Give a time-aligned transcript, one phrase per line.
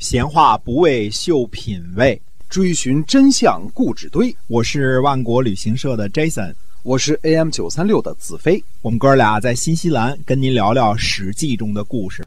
[0.00, 2.18] 闲话不为秀品味，
[2.48, 4.34] 追寻真相固执堆。
[4.46, 8.64] 我是万国旅行社的 Jason，我是 AM 九三六的子飞。
[8.80, 12.24] 我们哥俩在新西兰跟您聊聊《史记》中的故事。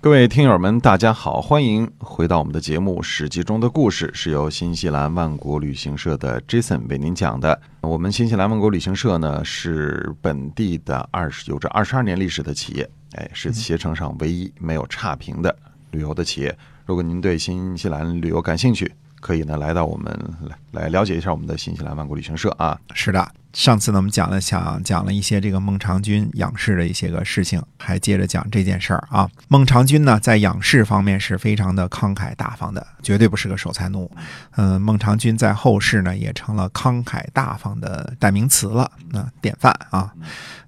[0.00, 7.56] 各位听友们，大家好，欢迎回到我们的节目《史记》中的故事，是由新西兰万国旅行社的 Jason 为您讲的。
[7.82, 15.56] 我们新西兰万国旅行社呢，是本地的二十有着二十二年历史的企业，哎，是携程上唯一没有差评的
[15.92, 16.54] 旅游的企业。
[16.84, 22.78] 如果您对新西兰旅游感兴趣，可以呢来到我们来来了解一下我们的新西兰万国旅行社啊。
[22.92, 29.28] 是的，上次呢我们讲了讲讲了一些这个孟尝君养士的一些个事情，还接着讲这件事儿啊。
[29.48, 34.10] 孟尝君呢在养士方面是非常的慷慨大方的，绝对不是个守财奴。
[34.56, 40.12] 嗯，孟尝君在后世呢也成了慷慨大方的代名词了，那典范啊。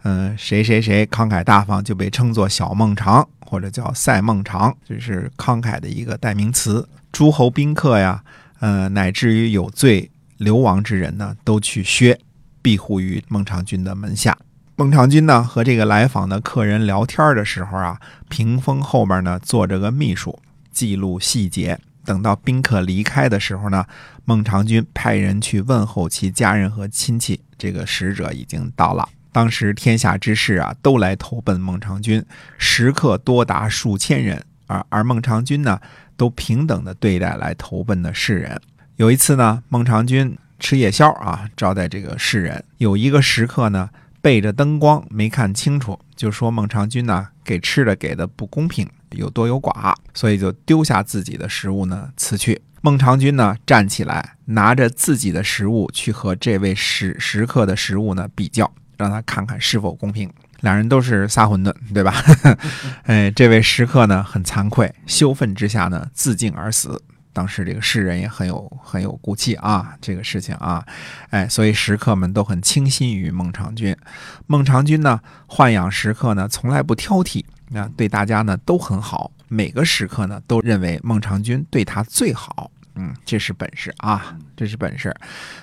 [0.03, 3.27] 嗯，谁谁谁慷慨大方就被称作小孟尝。
[3.47, 6.89] 或者叫赛孟尝，这是慷慨的一个代名词。
[7.13, 8.25] 诸侯宾客呀，
[8.59, 12.19] 呃，乃至于有罪流亡之人呢，都去削，
[12.65, 14.39] 庇护于孟尝君的门下。
[14.77, 20.41] 孟尝君呢，和这个来访的客人聊天的时候啊，屏风后边呢坐着个秘书，
[20.71, 21.79] 记录细节。
[22.07, 23.85] 等到宾客离开的时候呢，
[24.25, 29.07] 孟尝君派人去问候其家人和亲戚，这个使者已经到了。
[29.31, 32.25] 当时天下之士啊，都来投奔孟尝君，
[32.57, 35.79] 食客多达数千人，而而孟尝君呢，
[36.17, 38.61] 都平等的对待来投奔的士人。
[38.97, 52.63] 有一次呢，孟尝君吃夜宵啊，招待这个士人，有一个食客呢，背着灯光没看清楚，就说孟尝君呢给吃的给的不公平，有多有寡，所以就丢下自己的食物呢辞去。
[52.81, 58.71] 孟尝君呢站起来，拿着自己的食物去和这位食食客的食物呢比较。
[58.97, 60.33] 让他看看是否公平。
[60.61, 62.15] 两人都是撒馄饨，对吧？
[63.07, 67.03] 哎，这位食客呢很惭愧，羞愤之下呢自尽而死。
[67.35, 70.83] 当时这个世人也很有很有骨气啊，这个事情啊，
[71.29, 73.95] 哎，所以食客们都很倾心于孟尝君。
[74.47, 79.33] 孟尝君呢豢养食客呢从来不挑剔，啊，对大家呢都很好。
[79.49, 82.71] 每个食客呢都认为孟尝君对他最好。
[82.95, 85.15] 嗯，这是本事啊，这是本事。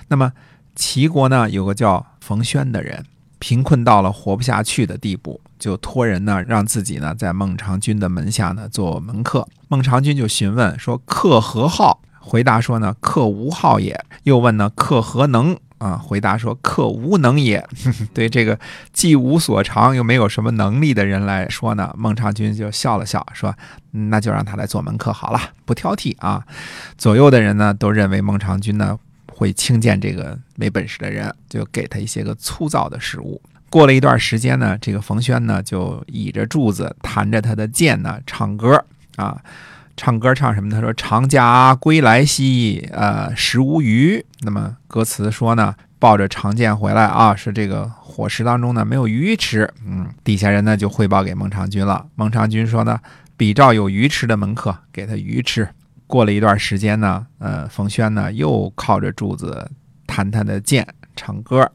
[0.08, 0.30] 那么
[0.76, 3.04] 齐国呢有个叫冯轩的人。
[3.42, 9.48] 贫困到了活不下去的地步，就托人呢，让自己呢在孟尝君的门下呢做门客。
[9.66, 17.66] 孟尝君就询问说：“客何好？”回答说呢：“客无好也。”又问呢：“客何能？”啊，回答说：“客无能也。
[18.14, 18.56] ”对这个
[18.92, 23.52] 既无所长又没有什么能力的人来说呢，孟尝君就笑了笑说
[23.90, 26.44] ：“那就让他来做门客好了，不挑剔啊。”
[26.96, 28.96] 左右的人呢都认为孟尝君呢。
[29.34, 33.40] 会轻贱这个没本事的人，就给他一些个粗糙的食物。
[33.70, 38.84] 过了一段时间呢，这个冯轩呢就倚着柱子，弹着他的剑呢，唱歌
[39.16, 39.42] 啊，
[39.96, 40.70] 唱歌唱什么？
[40.70, 49.66] 他说：“长家归来兮，呃，食无鱼。”那么歌词说呢，抱着长剑回来啊，是这个伙食当中呢没有鱼吃。
[49.86, 52.06] 嗯，底下人呢就汇报给孟尝君了。
[52.14, 52.98] 孟尝君说呢，
[53.38, 55.66] 比照有鱼吃的门客，给他鱼吃。
[56.12, 59.70] 过了一段时间呢，呃，冯轩呢又靠着柱子
[60.04, 60.86] 弹他的剑，
[61.16, 61.66] 唱歌，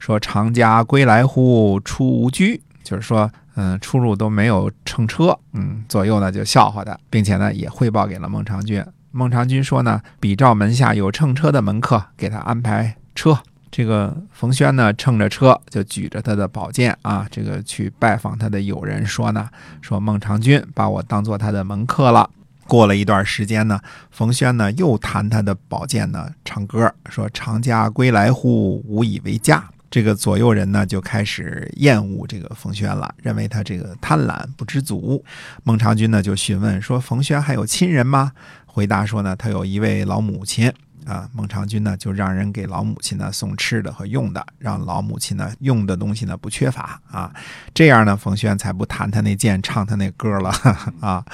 [0.00, 5.38] 说：“长家归来乎，出无居。”就是说，嗯，出入都没有乘车。
[5.52, 8.84] 嗯，左右呢就笑话他，并且呢也汇报给了孟尝君。
[9.12, 13.38] 孟尝君说呢，比照门下有乘车的门客，给他安排车。
[13.70, 19.48] 这个冯轩呢乘着车，就举着他的宝剑啊，这个去拜访他的友人，说呢，
[19.80, 22.28] 说孟尝君把我当做他的门客了。
[22.66, 23.80] 过了一段时间呢，
[24.10, 35.24] 冯轩呢又弹他的宝剑呢，唱歌说：“长家归来乎，无以为家。”这个左右人呢就开始厌恶这个冯轩了，认为他这个贪婪不知足。
[35.62, 38.32] 孟尝君呢就询问说：“冯轩还有亲人吗？”
[38.66, 40.72] 回答说呢：“他有一位老母亲。”
[41.06, 47.32] 啊，孟尝君呢就让人给老母亲呢送吃的和用的，让老母亲呢用的东西呢不缺乏啊。
[47.72, 50.50] 这样呢，冯轩才不弹他那剑，唱他那歌了
[51.00, 51.24] 啊。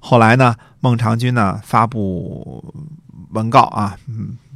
[0.00, 2.74] 后来呢，孟尝君呢发布
[3.30, 3.96] 文告啊，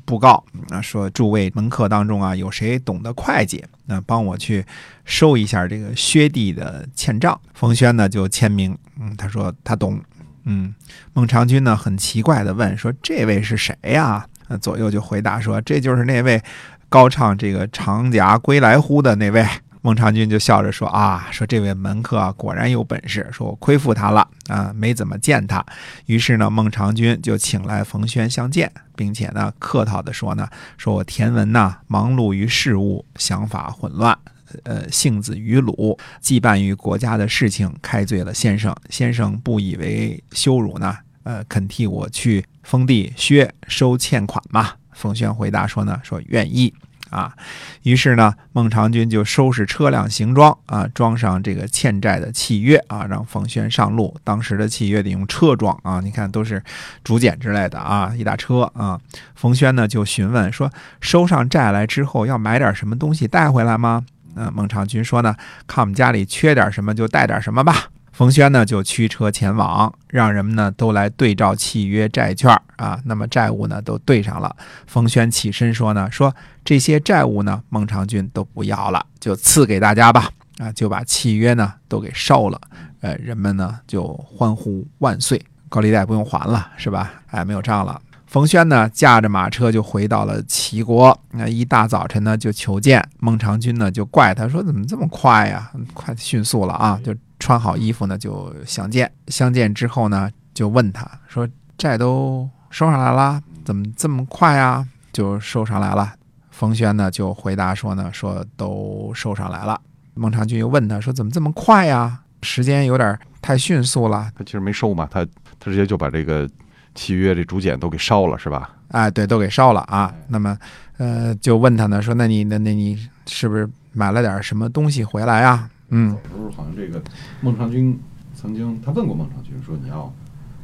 [0.05, 3.65] 布告啊，说诸位门客当中啊，有谁懂得会计？
[3.87, 4.65] 那帮我去
[5.05, 7.41] 收一下这个薛地的欠账。
[7.55, 10.01] 冯轩呢就签名，嗯，他说他懂。
[10.47, 10.75] 嗯，
[11.15, 14.27] 孟尝君呢很奇怪的问说：“这位是谁呀？”
[14.61, 16.43] 左右就回答说：“这就是那位
[16.89, 19.47] 高唱这个‘长夹归来乎’的那位。”
[19.83, 25.63] 孟尝君就笑着说：“啊，说这位门客果然有本事，说我亏负他了啊，没怎么见他。”
[26.07, 30.49] 于是呢，孟尝君就请来冯轩相见，并且呢，客套的说呢
[30.79, 34.17] ：“说我田文呐，忙碌于事务，想法混乱，
[34.63, 38.75] 呃，性子愚鲁，羁绊于国家的事情，开罪了先生。
[38.89, 44.75] 先生不以为羞辱呢？”呃，肯替我去封地薛收欠款吗？
[44.93, 46.73] 冯轩回答说呢，说愿意
[47.11, 47.35] 啊。
[47.83, 54.17] 于是呢，孟尝君就收拾车辆行装啊，装上这个欠债的契约啊，让冯轩上路。
[54.23, 56.63] 当时的契约得用车装啊，你看都是
[57.03, 59.01] 竹简之类的啊，一大车啊。
[59.35, 64.05] 冯轩呢就询问说，收上债来之后要买点什么东西带回来吗？
[64.37, 65.35] 嗯，孟尝君说呢，
[65.67, 67.91] 看我们家里缺点什么就带点什么吧。
[68.15, 74.55] 冯轩呢就驱车前往，让人们呢都来对照契约债券啊，那么债务呢都对上了。
[74.87, 76.33] 冯轩起身说呢，说
[76.65, 80.31] 这些债务呢，孟尝君都不要了，就赐给大家吧。
[80.59, 82.61] 啊，就把契约呢都给烧了。
[83.01, 87.15] 呃，人们呢就欢呼万岁，高利贷不用还了，是吧？
[87.33, 88.01] 哎，没有账了。
[88.29, 91.21] 冯轩呢驾着马车就回到了齐国。
[91.33, 97.13] 那一大早晨呢就求见孟尝君呢，就怪他说怎么这么快呀，快迅速了啊，就。
[97.45, 99.13] 穿好衣服呢，就相见。
[99.29, 101.47] 相见之后呢，就问他说
[101.77, 106.15] ：“债都收上来了，怎么这么快啊？”就收上来了。
[106.51, 109.79] 冯轩呢就回答说呢：“说都收上来了。”
[110.17, 112.19] 孟尝君又问他说：“怎么这么快呀？
[112.41, 115.23] 时间有点太迅速了。”他其实没收嘛，他
[115.61, 116.49] 他直接就把这个
[116.95, 118.75] 契约这竹简都给烧了，是吧？
[118.89, 120.15] 哎，对，都给烧了啊。
[120.29, 120.57] 那么，
[120.97, 127.03] 呃，就问他呢，说：“那你那那你是不是买了点什么东西回来啊？”嗯，时候好像这个
[127.41, 127.99] 孟尝君
[128.35, 130.13] 曾经他问过孟尝君说你要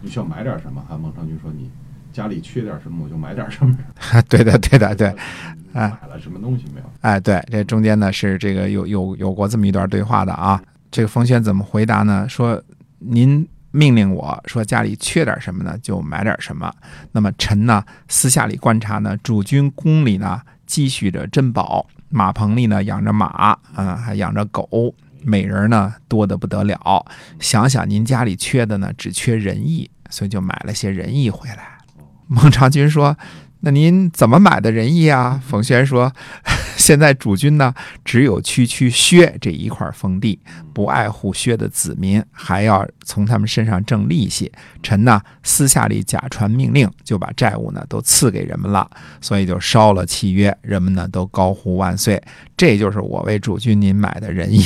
[0.00, 0.84] 你需要买点什么？
[0.88, 1.70] 哈，孟尝君说你
[2.12, 3.76] 家里缺点什么我就买点什么。
[4.28, 5.14] 对的，对的，对。
[5.72, 6.86] 哎，买了什么东西没有？
[7.02, 10.60] 哎，对，这中间呢是这个有有有过这么一段对话的啊。
[10.90, 12.28] 这个冯轩怎么回答呢？
[12.28, 12.60] 说
[12.98, 16.72] 您命令我说家里缺点什么呢，就买点什么。
[17.12, 24.92] 那么臣呢私下里观察呢，主君宫里呢积蓄着珍宝，马棚里呢养着马啊，还养着狗。
[25.22, 27.06] 美人呢多得不得了，
[27.38, 31.78] 想想您家里缺的呢，只缺仁义，所以就买了些仁义回来。
[32.26, 33.16] 孟尝君说
[33.60, 36.12] ：“那您怎么买的仁义啊？”冯轩说。
[36.80, 37.74] 现在主君呢，
[38.06, 40.40] 只有区区薛这一块封地，
[40.72, 44.50] 不爱护薛的子民，还要从他们身上挣利息。
[44.82, 48.90] 臣呢，私下里假传命令，就把债务呢都赐给人们了，
[49.20, 50.56] 所以就烧了契约。
[50.62, 52.20] 人们呢都高呼万岁，
[52.56, 54.64] 这就是我为主君您买的仁义。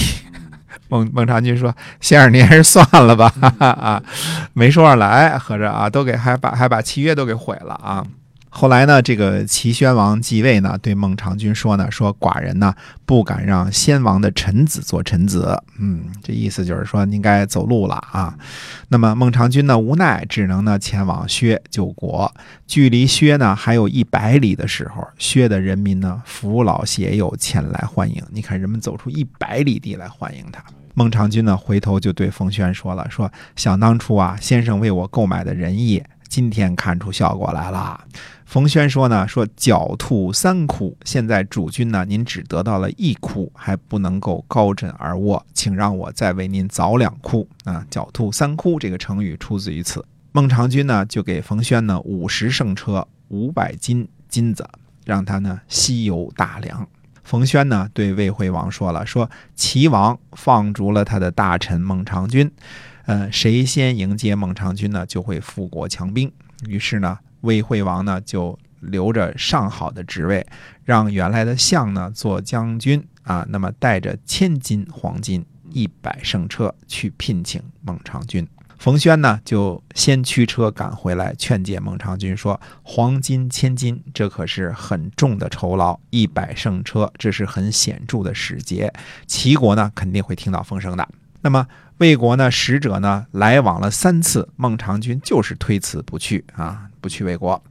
[0.88, 4.02] 孟孟尝君说：“先生，您还是算了吧， 啊，
[4.52, 8.04] 没说上来，合着啊，都给还把还把契约都给毁了啊。”
[8.56, 12.72] 后来呢，这个齐宣王继位呢，对孟尝君说呢，说寡人呢
[13.04, 18.32] 不敢让先王的臣子做臣子，嗯，这意思就是说应该走路了啊。
[18.88, 22.32] 那么孟尝君呢无奈，只能呢前往薛救国。
[22.64, 28.22] 距离薛呢还有一百里的时候，薛的人民呢扶老携幼前来欢迎。
[28.30, 30.62] 你看，人们走出一百里地来欢迎他。
[30.94, 36.00] 孟尝君呢回头就对冯轩说了，说想当初啊，先生为我购买的仁义，
[36.34, 38.08] 今天看出效果来了。
[38.44, 47.86] 冯轩说呢，说狡兔三窟，现在主君呢，您只得到了一窟，还不能够高枕而卧，请让我再为您凿两窟啊！
[47.88, 50.04] 狡兔三窟这个成语出自于此。
[50.32, 54.68] 孟尝君呢，就给冯轩呢五十乘车，五百斤金子，
[55.04, 56.84] 让他呢西游大梁。
[57.22, 62.50] 冯轩呢对魏惠王说了，说齐王放逐了他的大臣孟尝君，
[63.06, 66.32] 呃，谁先迎接孟尝君呢，就会富国强兵。
[66.66, 67.18] 于是呢。
[67.44, 70.46] 魏惠王呢，就留着上好的职位，
[70.82, 73.44] 让原来的相呢做将军啊。
[73.50, 78.48] 那么带着千金黄金、一百乘车去聘请孟尝君。
[78.78, 88.90] 冯轩呢就先驱车赶回来劝诫孟尝君说：“黄金千金，这可是很重的酬劳；一百乘车，这是很显著的使节。
[89.26, 91.06] 齐国呢肯定会听到风声的。
[91.42, 91.66] 那么
[91.98, 97.62] 魏国呢使者呢来往了三次，孟尝君就是推辞不去啊。”不去魏国，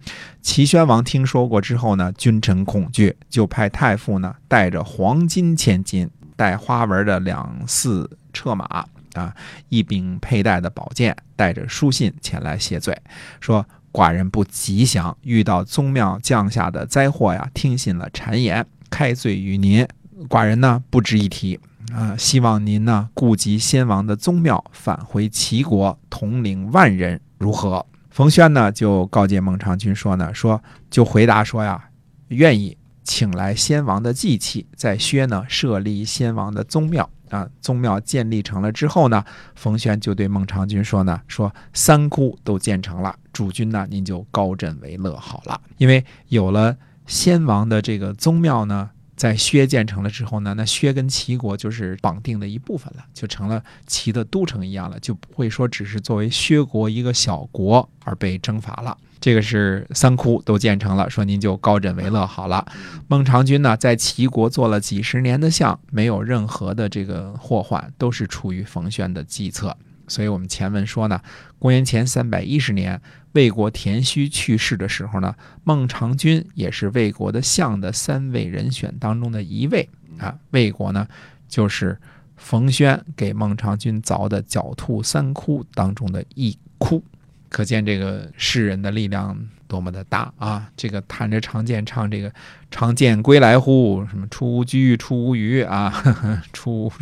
[0.44, 9.34] 齐宣王听说过之后呢，君臣恐惧，就派太傅呢带着黄金千金、带花纹的两四车马啊，
[9.70, 12.96] 一柄佩戴的宝剑，带着书信前来谢罪，
[13.42, 19.84] 说寡人不吉祥，遇到宗庙降下的灾祸呀，听信了谗言，开罪于您，
[20.30, 21.60] 寡人呢不值一提
[21.94, 27.86] 啊，希望您呢顾及先王的宗庙，返回齐国，统领万人，如何？
[28.10, 31.90] 冯轩呢就告诫孟尝君说呢，说就回答说呀，
[32.30, 37.48] 愿意请来先王的祭器，在薛呢设立先王的宗庙啊。
[37.62, 39.24] 宗庙建立成了之后呢，
[39.54, 48.90] 冯轩就对孟尝君说呢，说三窟都建成了，主君呢您就高枕为乐好了，因为有了先王的这个宗庙呢。
[49.24, 58.98] 在薛建成了之后呢，那薛跟齐国就是绑定的一部分了，就成了齐的都城一样了，就不会说只是作为薛国一个小国而被征伐了。
[59.22, 62.65] 这个是三窟都建成了，说您就高枕为乐好了。
[63.08, 69.77] 孟尝君呢，在齐国做了几十年的相，没有任何的这个祸患，都是出于冯谖的计策。
[70.13, 71.20] 所以我们前文说呢，
[71.58, 73.01] 公元前三百一十年，
[73.32, 79.89] 魏国田须去世的时候呢，孟尝君也是魏国的相的三位人选当中的一位
[80.20, 80.38] 啊。
[80.51, 81.08] 魏国呢，
[81.50, 81.98] 就是
[82.38, 87.03] 冯轩给孟尝君凿的狡兔三窟当中的一窟。
[87.50, 89.36] 可见这个世人的力量
[89.74, 90.70] 多么的大啊！
[90.77, 92.32] 这个弹着长剑唱这个
[92.70, 95.92] “长剑归来乎”，什么“出无居，出无余啊，
[96.53, 96.94] 出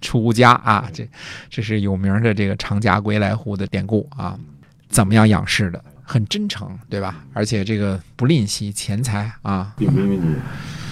[0.00, 1.04] 出无家啊”，这
[1.50, 4.38] 这是有名的这个“长家归来乎”的典故啊。
[4.88, 5.84] 怎么样仰视的？
[6.04, 7.24] 很真诚，对吧？
[7.32, 10.36] 而且这个不吝惜钱财啊，并不因为你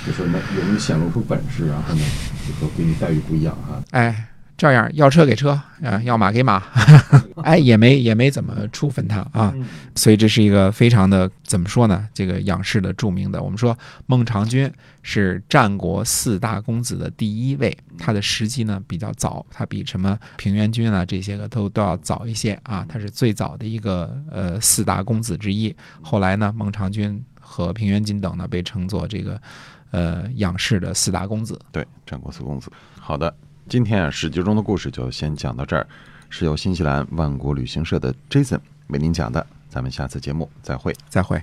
[0.05, 2.01] 就是那有没有显露出本事，然后呢，
[2.49, 3.81] 就说给你待遇不一样哈。
[3.93, 4.27] 哎。
[4.63, 6.63] 照样要车给车啊，要马给马，
[7.43, 9.53] 哎，也没也没怎么处分他啊，
[9.97, 12.09] 所以这是一个非常的怎么说呢？
[12.15, 13.77] 这个仰视的著名的，我们说
[14.07, 25.75] 孟尝君是战国四大公子的第一位，他的时机呢比较早，他比什么平原君啊这些个都都要早一些啊，他是最早的一个呃四大公子之一。
[26.01, 29.43] 后来呢，孟尝君和平原君等呢被称作这个
[29.91, 31.59] 呃仰视的四大公子。
[31.73, 32.71] 对，战国四公子。
[33.01, 33.35] 好的。
[33.69, 35.87] 今天啊，史记中的故事就先讲到这儿，
[36.29, 39.47] 是由新西兰万国旅行社的 Jason 为您讲的。
[39.69, 41.41] 咱们下次节目再会，再会。